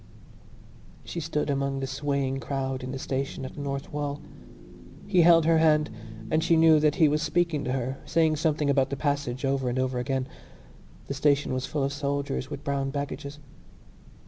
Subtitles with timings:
[1.05, 4.19] She stood among the swaying crowd in the station at the North Wall.
[5.05, 5.91] He held her hand
[6.31, 9.69] and she knew that he was speaking to her, saying something about the passage over
[9.69, 10.25] and over again.
[11.05, 13.37] The station was full of soldiers with brown baggages.